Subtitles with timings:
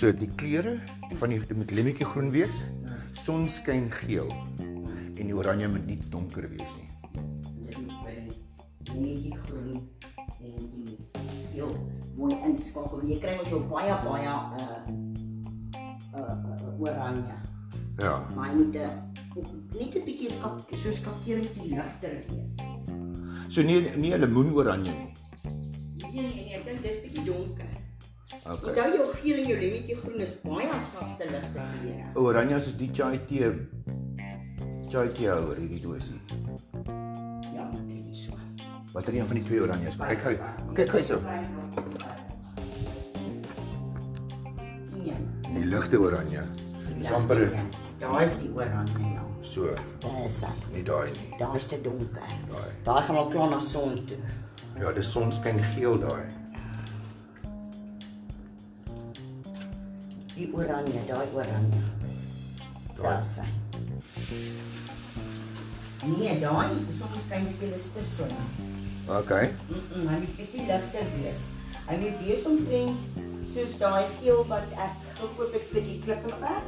[0.00, 0.78] So die kleure
[1.20, 2.62] van die met lemmetjie groen wees,
[3.20, 4.30] sonskyn geel
[4.64, 6.88] en die oranje moet nie donker wees nie.
[7.66, 9.76] Moet netjie groen
[10.40, 10.96] en die
[11.52, 11.76] heel
[12.16, 13.04] mooi inskakel.
[13.10, 14.80] Jy kry mos jou baie baie uh
[16.16, 17.36] uh, uh oranje.
[18.00, 18.16] Ja.
[18.32, 18.88] Maar hy moet uh,
[19.76, 22.56] net 'n bietjie skak so skakering die ligter wees.
[23.52, 25.19] So nie nie 'n lemoenoranje nie.
[26.10, 27.68] Nee nee, ek dink dis bietjie donker.
[28.30, 28.54] Okay.
[28.54, 32.10] Onthou jou geel en jou lemmetjie groen is baie sagte ligte kleure.
[32.18, 33.50] Oranje is die chai tee
[34.90, 36.18] chai tee houer hierdie dosie.
[37.54, 38.38] Ja, ek dink so.
[38.94, 39.98] Watter een van die twee oranjes?
[40.02, 40.36] Kyk gou.
[40.78, 41.20] Kyk gou so.
[44.90, 45.18] sien jy?
[45.52, 46.46] Die ligte oranje.
[46.96, 47.46] Dis amper
[48.00, 49.29] Daar is die oranje ja.
[49.42, 50.52] So, Dis hy.
[50.72, 51.30] nie daai nie.
[51.38, 52.34] Daar is te donker.
[52.50, 52.70] Daai.
[52.84, 54.18] Daai gaan al klaar na son toe.
[54.80, 56.24] Ja, dis sonskyn geel daai.
[60.34, 61.82] Die oranje, daai oranje.
[63.00, 63.48] Daar is hy.
[66.00, 68.30] Nee, daai soms kan jy dit te son.
[69.18, 69.50] Okay.
[69.68, 71.42] Mm, -mm hy moet bietjie ligter wees.
[71.88, 73.02] Hy moet wees omtrent
[73.52, 76.62] soos daai geel wat ek gekoop het vir die klippe ver.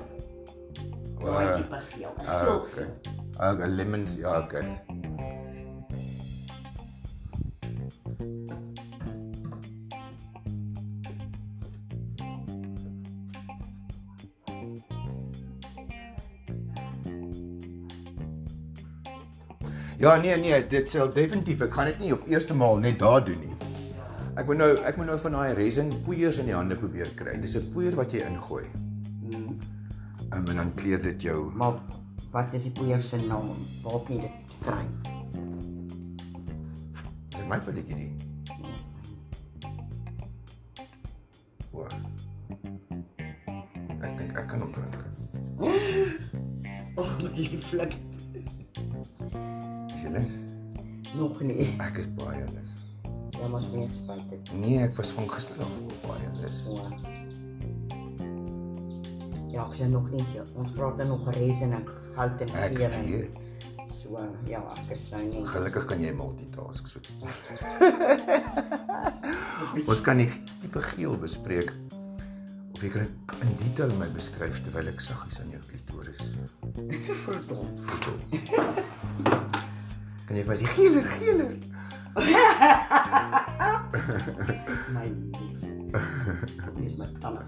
[1.23, 2.15] Daai Uh, tipe geel.
[2.19, 2.70] Geel okay.
[2.75, 3.53] geel.
[3.53, 4.78] Okay, lemons, ja, okay.
[20.03, 21.61] Ja, nee nee, dit sal definitief.
[21.62, 23.55] Ek gaan dit nie op eerste maal net daar doen nie.
[24.34, 27.37] Ek moet nou ek moet nou van daai resin poeiers in die hande probeer kry.
[27.39, 28.67] Dis 'n poeier wat jy ingooi.
[30.33, 31.72] En dan kleur dit jou Maar
[32.30, 33.50] wat is die poeier se naam?
[33.83, 34.84] Waar kan jy dit kry?
[37.34, 38.11] Dis my pilletjie nie.
[41.72, 41.84] O.
[44.00, 45.04] Ek dink ek kan hom drink.
[46.97, 47.98] Oh, lieflik.
[50.00, 50.38] Jy lus?
[51.16, 51.69] Nog nie.
[51.76, 52.72] Ek is baie lus.
[53.37, 54.54] Ja, maar meer spyt dit.
[54.56, 55.76] Nee, ek was van gister af
[56.06, 56.65] baie lus.
[56.65, 57.22] So.
[59.53, 60.25] Ja, ek sê nog nie.
[60.57, 61.85] Ons praat dan nog resin en
[62.17, 62.91] goud en Ek geur.
[63.07, 63.37] weet.
[63.93, 64.17] So,
[64.49, 65.43] ja, ek is nou nie.
[65.47, 66.99] Gelukkig kan jy multitask so.
[69.87, 70.29] Ons kan die
[70.63, 71.71] tipe geel bespreek.
[72.73, 73.13] Of jy kan dit
[73.45, 76.23] in detail my beskryf terwyl ek saggies aan jou klitoris
[77.23, 77.67] Verdom.
[77.84, 78.17] voetel.
[80.27, 81.53] Kan jy vir my sê geeler, geeler?
[84.93, 85.97] My lief.
[86.81, 87.43] Dis my tande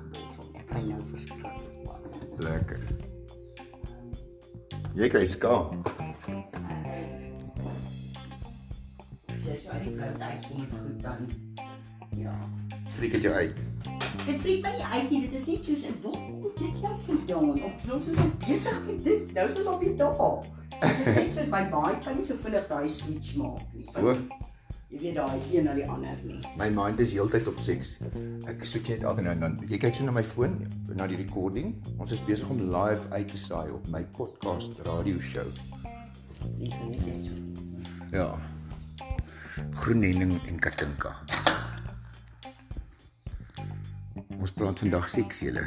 [4.95, 5.81] Jy kry skaam.
[9.43, 11.25] Sy sê hy kan dit nie goed dan.
[12.15, 12.35] Ja.
[12.95, 13.59] Friek dit jou uit.
[14.25, 15.21] Dit vriend my nie uit nie.
[15.25, 17.65] Dit is net soos 'n kom dit nou vandaan?
[17.65, 19.35] Of soos is ons besig met dit.
[19.35, 20.47] Nou soos al die dag.
[20.81, 23.87] Dit is net soos my baie kan nie so vinnig daai switch maak nie.
[23.99, 24.15] O,
[24.95, 26.37] Jy weet daai een na die ander nie.
[26.57, 27.97] my mind is heeltyd op seks.
[28.47, 29.57] Ek switch net elke nou en dan.
[29.67, 30.55] Jy kyk so na my foon,
[30.95, 31.73] na die recording.
[31.99, 35.47] Ons is besig om live uit te saai op my podcast radio show.
[36.61, 37.35] Dis nie net so.
[38.15, 38.29] Ja.
[39.83, 41.17] Groenending en Katinka.
[44.39, 45.67] Ons praat vandag seks julle.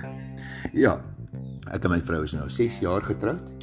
[0.71, 1.01] Ja.
[1.67, 3.56] Ek en my vrou is nou 6 jaar getroud.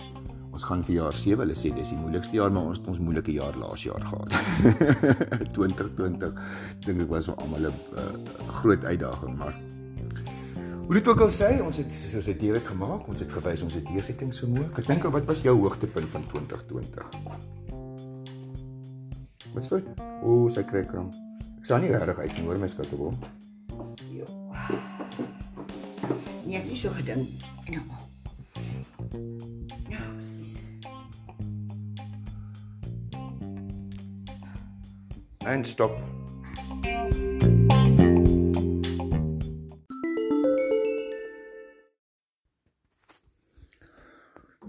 [0.54, 1.40] Ons gaan vir jaar 7.
[1.42, 4.30] Hulle sê dis die moeilikste jaar, maar ons het ons moeilike jaar laas jaar gehad.
[5.56, 6.34] 2020
[6.86, 8.10] dink ek was vir almal 'n uh,
[8.62, 9.56] groot uitdaging, maar
[10.84, 13.74] Hoe dit ook al sê, ons het soos dit dit gemaak, ons het gewys ons
[13.74, 14.66] het deursettingsvermoë.
[14.76, 17.08] Ek dink wat was jou hoogtepunt van 2020?
[19.54, 19.88] Wat's fout?
[20.20, 21.08] O, sy kry kram.
[21.56, 23.16] Ek sal nie regtig uit nie, hoor my skattebom.
[24.12, 24.28] Ja.
[26.44, 27.32] Nee, ek het nie so gedink.
[27.72, 29.52] Nou.
[35.44, 35.98] En stop.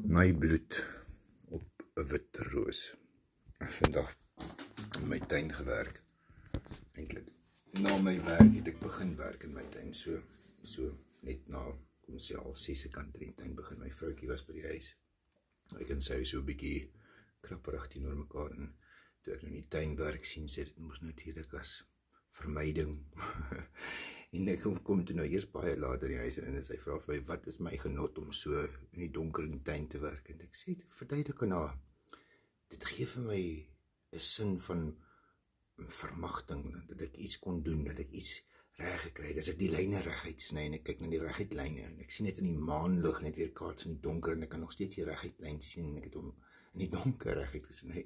[0.08, 0.86] My bloed
[1.50, 1.64] op
[1.94, 2.98] 'n wit roos.
[3.58, 4.16] Vandag
[5.00, 6.02] in my tuin gewerk.
[6.92, 7.28] Eintlik
[7.72, 10.20] na my werk het ek begin werk in my tuin so
[10.64, 11.64] so net na
[12.02, 14.68] kom sê half 6 se kant in die tuin begin my vroutjie was by die
[14.68, 14.96] huis.
[15.80, 16.92] Ek kan sê so 'n bietjie
[17.42, 18.76] krapperig teenoor mekaar en
[19.26, 21.80] toe ek nou in die tuin werk sien sê dit moes natuurlik as
[22.38, 22.96] vermyding.
[24.36, 26.78] en ek kom, kom toe nou eers baie later in die huis in en sy
[26.82, 29.88] vra vir my wat is my genot om so in die donker in die tuin
[29.92, 31.78] te werk en ek sê verduidelik aan haar
[32.74, 33.42] dit gee vir my
[34.16, 34.84] 'n sin van
[35.76, 38.42] vermagting dat ek iets kon doen, dat ek iets
[38.80, 39.40] reg gekry het.
[39.44, 42.12] As ek die lyne reguit sny en ek kyk na die reguit lyne en ek
[42.12, 44.76] sien dit in die maanlig net weer kaats in die donker en ek kan nog
[44.76, 46.32] steeds die reguit lyn sien en ek het hom
[46.76, 48.06] in die donker reguit gesny.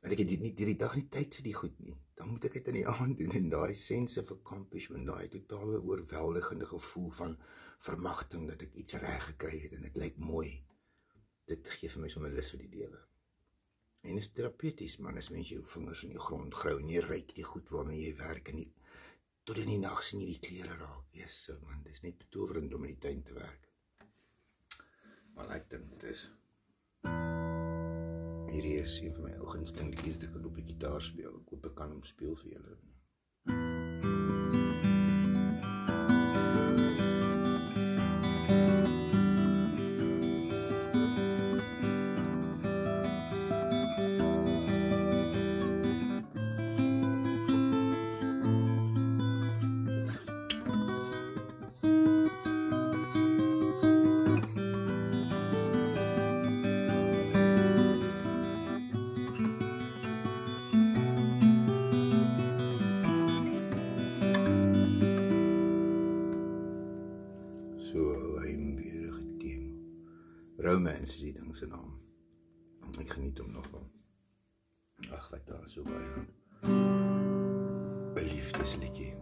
[0.00, 1.96] En ek het nie hierdie dag nie tyd vir die goed nie.
[2.16, 5.80] Dan moet ek dit in die aand doen en daai sense of accomplishment, daai totale
[5.80, 7.36] oorweldigende gevoel van
[7.80, 10.50] vermagting dat ek iets reg gekry het en dit lyk mooi.
[11.48, 13.00] Dit gee vir my sommer lus vir die lewe.
[14.08, 17.34] En is terapeuties man as mens jou vingers in die grond grou en jy ryk
[17.36, 18.70] die goed waarmee jy werk en nie
[19.44, 21.08] tot in die nag sien jy die kleure raak.
[21.16, 23.68] Yes, so man, dis net betowerend om in die tuin te werk.
[25.36, 26.28] Maar ek dink dit is
[28.50, 31.36] Hierdie is een van my ou gunsteling liedjies ek op die gitaar speel.
[31.38, 32.72] Ek hoop ek kan hom speel vir julle.
[70.62, 71.94] Romance is die ding se naam.
[73.00, 73.86] Ek geniet hom nog wel.
[75.16, 76.26] Ag, wat daar so baie.
[78.20, 79.14] 'n Liefdesliedjie.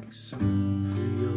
[0.00, 1.36] Ek sing vir jou.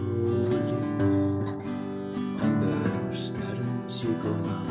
[2.48, 4.70] Onder sterren sekel na.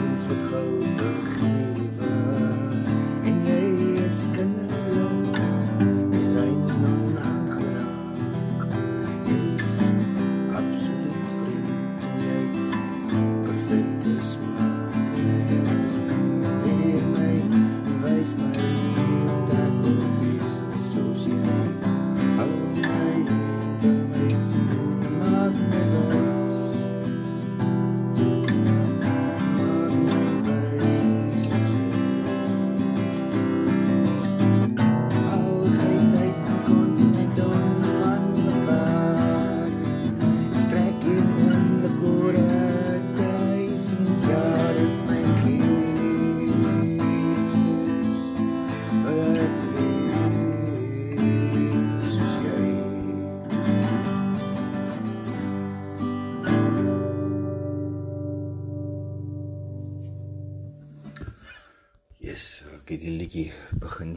[0.31, 1.60] het grote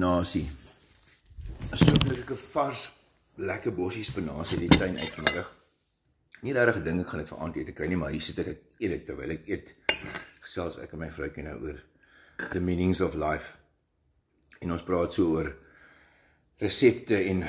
[0.03, 0.49] spinasie.
[1.71, 2.91] Ek 'n vars
[3.37, 5.51] lekker bossie spinasie in die tuin uit vanmiddag.
[6.41, 8.47] Nie regtig gedink ek gaan dit vir aand eet kry nie, maar hier sit ek
[8.79, 9.73] eet dit terwyl ek eet.
[10.41, 11.79] Gesels ek en my vroukie nou oor
[12.51, 13.55] the meanings of life.
[14.59, 15.55] En ons praat so oor
[16.59, 17.47] resepte en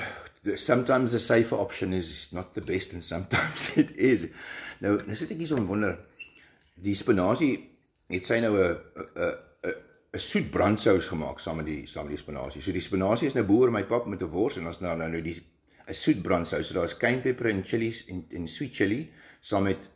[0.55, 4.29] sometimes the safer option is not the best and sometimes it is.
[4.79, 5.99] Nou, nou sit ek hier so en wonder
[6.77, 7.71] die spinasie
[8.07, 9.35] het sy nou 'n
[10.15, 12.63] 'n 'n 'n soet brandsous gemaak saam met die saam met die spinasie.
[12.63, 15.23] So die spinasie is nou boer my pap met 'n wors en ons nou nou
[15.23, 15.43] die
[15.89, 16.67] 'n soet brandsous.
[16.69, 19.91] So daar's kynpeper en chillies en en sweet chili saam met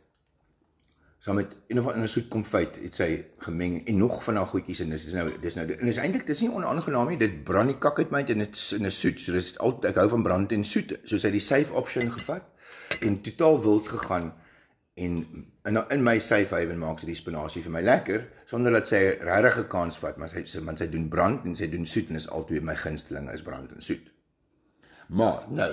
[1.19, 4.79] saam met een of ander soet konfyt het sy gemeng en nog van daai goedjies
[4.79, 7.67] en dis is nou dis nou en is eintlik dis nie onaangenaam nie dit brand
[7.67, 10.07] die kak uit my en dit is in 'n soet so dis al ek hou
[10.09, 12.43] van brand en soet so sy die safe option gevat
[13.01, 14.31] en totaal wild gegaan
[15.05, 15.19] en
[15.69, 19.01] in in my safe haven maak sy die spinasie vir my lekker sonder dat sy
[19.29, 22.09] regtig 'n kans vat maar sy sy want sy doen brand en sy doen soet
[22.09, 24.11] en is altyd my gunsteling is brand en soet
[25.07, 25.71] maar nou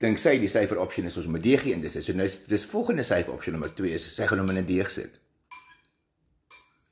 [0.00, 2.64] dink sy die syfer option is ons moet deeg in dis so nou is dis
[2.72, 5.20] volgende syfer option nommer 2 is sy gaan hom in 'n deeg sit.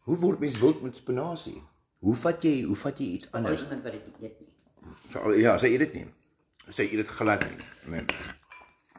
[0.09, 1.63] Hoe word mens wild met spinasie?
[2.01, 3.63] Hoe vat jy hoe vat jy iets anders?
[3.63, 4.49] Iemand wat dit eet nie.
[5.13, 6.07] So, ja, sy eet dit nie.
[6.69, 7.67] Sy eet dit glad nie.
[7.93, 8.05] Nee.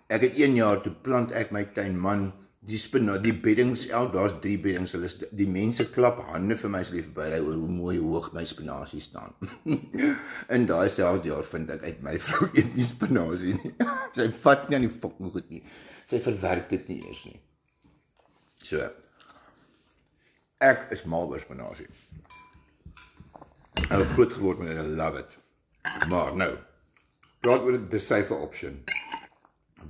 [0.09, 2.31] Ek het 1 jaar toe plant ek my tuin man
[2.69, 6.81] die spina die beddings el daar's 3 beddings hulle die mense klap hande vir my
[6.83, 9.35] as hulle verby ry oor hoe mooi hoog my spinasie staan.
[10.55, 13.73] in daai selfde jaar vind ek uit my vrou eet nie spinasie nie.
[14.17, 15.61] sy vat nie aan die fucking goed nie.
[16.09, 17.37] Sy verwerk dit nie eers nie.
[18.65, 18.89] So.
[20.59, 21.87] Ek is mal oor spinasie.
[23.85, 25.37] Ek het groot geword met I love it.
[26.09, 26.49] Maar nou,
[27.45, 28.81] praat oor die safer option.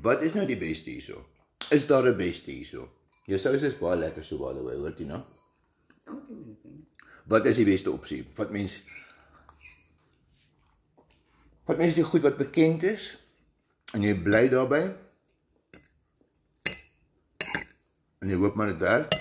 [0.02, 1.26] Wat is nou die beste hierso?
[1.70, 2.90] Is daar 'n beste hierso?
[3.26, 5.22] Jou sous is baie lekker so by the way, hoor jy nou?
[7.26, 8.28] Wat is die beste opsie?
[8.36, 8.82] Wat mens
[11.66, 13.18] Wat mens die goed wat bekend is
[13.94, 14.96] en jy bly daarbey?
[18.20, 19.14] En jy hoop maar dit werk.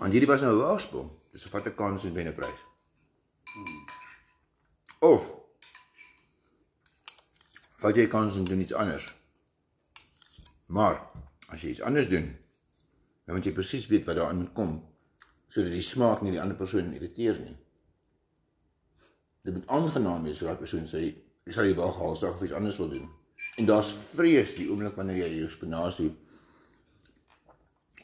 [0.00, 1.10] En hierdie was nou 'n waarspo.
[1.32, 2.60] Dis 'n vat 'n kans en wen 'n prys.
[4.98, 5.45] Of
[7.82, 9.06] vat jy kans en doen iets anders.
[10.66, 10.98] Maar
[11.52, 12.32] as jy iets anders doen,
[13.26, 14.76] dan moet jy presies weet wat daarin moet kom
[15.52, 17.54] sodat die smaak nie die ander persoon irriteer nie.
[19.46, 21.06] Dit moet aangenaam wees vir daai persoon sê
[21.54, 23.06] sal jy wel gehaalsdag of iets anders wil doen.
[23.56, 26.10] En daar's vrees die oomblik wanneer jy jou spinasie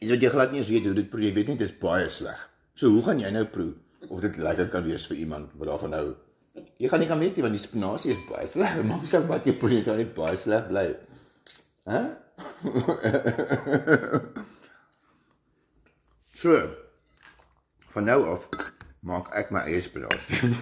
[0.03, 1.77] Is dit jy glad nie eens weet hoe dit proe, jy weet nie dit is
[1.79, 2.39] baie sleg.
[2.75, 3.69] So hoe gaan jy nou proe
[4.09, 6.07] of dit lekker kan wees vir iemand wat daarvan hou?
[6.53, 8.83] Jy gaan nie kan weet nie want die spinasie is baie sleg.
[8.89, 10.87] Maak saak wat jy dit gaan net baie sleg bly.
[11.89, 12.01] Hæ?
[16.43, 16.53] so.
[17.95, 18.49] Van nou af
[19.01, 20.53] maak ek my eie spinasie.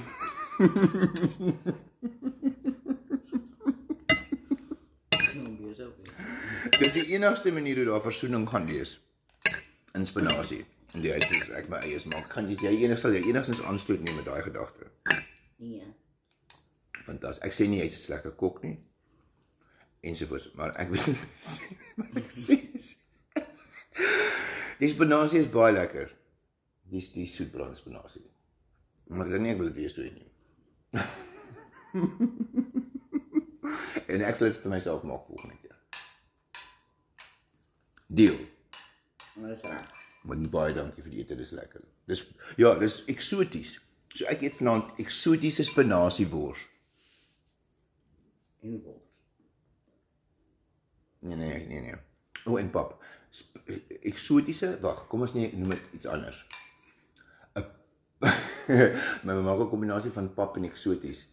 [6.80, 8.98] Dis die enigste manier hoe daar versoening gaan wees
[9.96, 10.62] in spinasie.
[10.92, 12.28] En die huis is ek my eie maak.
[12.32, 14.89] Kan jy jy enigste sal jy enigstens aanstoot neem met daai gedagte?
[15.60, 15.84] Nee.
[17.04, 17.44] Fantasties.
[17.44, 18.78] Ek sê nie jy's 'n slegte kok nie.
[20.00, 21.06] Ensovoorts, maar ek weet
[21.98, 22.56] maar ek sê
[24.80, 26.08] Die spinasie is baie lekker.
[26.88, 28.24] Dis die soetbrand spinasie.
[29.12, 30.30] Maar ek dink nie ek wil dit weer so hê nie.
[34.14, 35.76] en ek sal dit vir myself maak volgende keer.
[38.08, 38.40] Deal.
[39.36, 39.88] Maar dis reg.
[40.24, 41.82] Maar baie dankie vir die ete, dis lekker.
[42.08, 42.24] Dis
[42.56, 43.76] ja, dis eksoties.
[44.14, 46.64] So ek eet vanaand eksotiese spinasiewors.
[48.60, 49.06] En wors.
[51.20, 51.98] Nee nee nee nee.
[52.44, 52.96] O en pap.
[53.30, 53.58] Sp
[54.02, 56.42] eksotiese, wag, kom ons nee, noem dit iets anders.
[57.54, 57.66] 'n
[59.24, 61.26] My ma maak 'n kombinasie van pap en eksoties.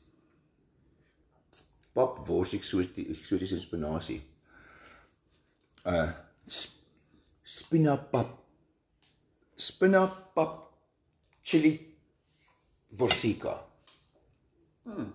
[1.94, 4.22] Pap, wors, eksoties, eksotiese spinasie.
[5.86, 6.12] Uh
[6.46, 6.76] sp
[7.48, 8.38] spinapap.
[9.56, 10.56] Spinapap
[11.42, 11.97] chili
[12.98, 13.66] worsika.
[14.84, 15.14] Hmm.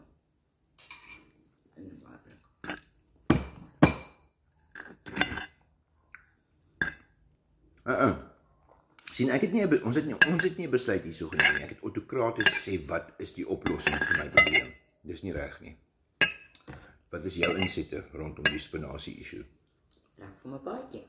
[1.74, 2.38] En water.
[7.84, 8.16] Uh uh.
[9.12, 11.64] sien ek het nie ons het nie ons het nie besluit hierso geneem nie.
[11.66, 14.70] Ek het autokraties gesê wat is die oplossing vir my probleem.
[15.02, 15.74] Dis nie reg nie.
[17.12, 19.44] Wat is jou insette rondom die spinasie issue?
[20.16, 21.06] Trek vir my paadjie.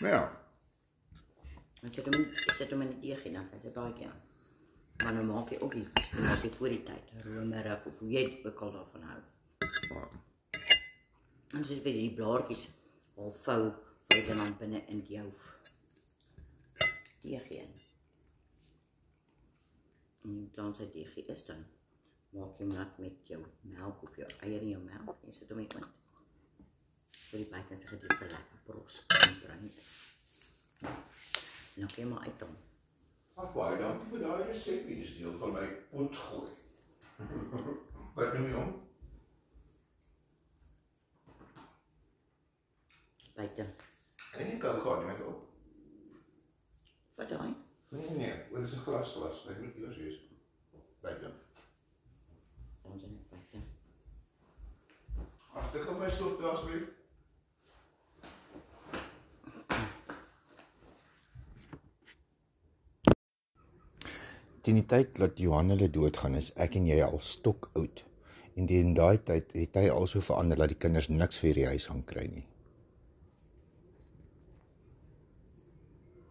[0.00, 0.39] Ja.
[1.80, 4.22] Want sit hom sit hom in die deeg en dan gaan dit paadjie aan.
[5.02, 5.86] Maar nou maak jy ook nie
[6.32, 9.20] as dit voor die tyd romerig of hoe jy ook al daarvan hou.
[11.56, 12.66] En soos vir die blaartjies
[13.16, 13.62] al vou
[14.10, 15.32] vou dit dan binne in jou
[17.22, 17.72] deeg in.
[20.24, 21.64] En dan sy deeg is dan
[22.34, 25.62] maak jy nat met jou melk of jou eier in jou melk en sit hom
[25.62, 25.96] in oond.
[27.30, 29.98] Vir die buitenste gedeelte lekker bros en bruin is.
[31.74, 32.56] En dan kan jy maar uit hom.
[33.34, 34.86] Ag baie dankie vir daai resep.
[34.88, 36.50] Dit is deel van my potgooi.
[38.16, 38.72] Wat noem jy hom?
[43.36, 43.66] Buite.
[44.32, 45.46] Kan jy gou gaan met op?
[47.20, 47.52] Wat daai?
[47.90, 49.46] Nee nee, wat is 'n glas glas?
[49.50, 50.18] Ek moet eers wees.
[51.00, 51.32] Buite.
[52.82, 53.62] Ons is buite.
[55.54, 56.56] Ag, dit kan my stop daar
[64.60, 68.02] Teen die tyd dat Johan hulle doodgaan is ek en jy al stok oud.
[68.60, 71.86] En teen daai tyd het hy also verander dat die kinders niks vir die huis
[71.88, 72.44] gaan kry nie.